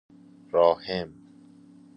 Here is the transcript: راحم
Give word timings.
راحم 0.51 1.13